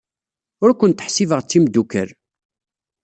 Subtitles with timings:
[0.63, 2.09] Ur kent-ḥsibeɣ d timeddukal.